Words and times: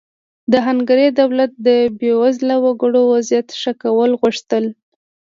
د 0.51 0.53
هنګري 0.67 1.07
دولت 1.19 1.51
د 1.67 1.69
بېوزله 1.99 2.55
وګړو 2.65 3.01
وضعیت 3.13 3.47
ښه 3.61 3.71
کول 3.81 4.11
غوښتل. 4.21 4.65